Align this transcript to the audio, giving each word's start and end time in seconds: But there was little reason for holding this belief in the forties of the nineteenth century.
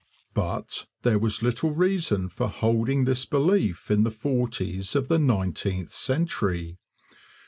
But 0.33 0.87
there 1.03 1.19
was 1.19 1.43
little 1.43 1.69
reason 1.75 2.27
for 2.27 2.47
holding 2.47 3.05
this 3.05 3.23
belief 3.23 3.91
in 3.91 4.01
the 4.01 4.09
forties 4.09 4.95
of 4.95 5.09
the 5.09 5.19
nineteenth 5.19 5.91
century. 5.93 6.79